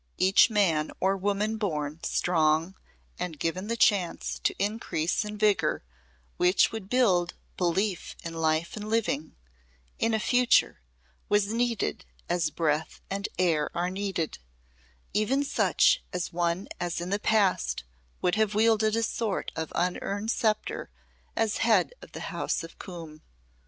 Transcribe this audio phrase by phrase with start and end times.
[0.17, 2.73] Each man or woman born strong
[3.19, 5.83] and given the chance to increase in vigour
[6.37, 9.35] which would build belief in life and living,
[9.99, 10.81] in a future,
[11.29, 14.39] was needed as breath and air are needed
[15.13, 17.83] even such an one as in the past
[18.23, 20.89] would have wielded a sort of unearned sceptre
[21.35, 23.21] as a Head of the House of Coombe.